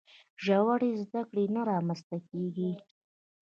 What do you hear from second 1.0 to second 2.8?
زده کړې نه رامنځته کیږي.